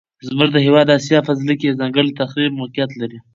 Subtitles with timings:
[0.27, 3.19] زموږ هیواد د اسیا په زړه کې یو ځانګړی تاریخي موقعیت لري.